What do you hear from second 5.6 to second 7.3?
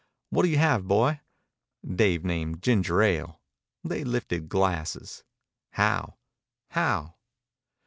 "How?" "How?"